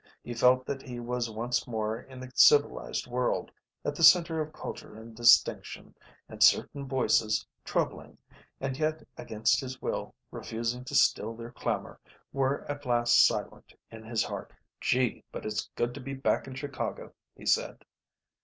[0.23, 3.51] He felt that he was once more in the civilised world,
[3.85, 5.93] at the centre of culture and distinction;
[6.27, 8.17] and certain voices, troubling
[8.59, 11.99] and yet against his will refusing to still their clamour,
[12.33, 14.51] were at last silent in his heart.
[14.79, 17.85] "Gee, but it's good to be back in Chicago," he said.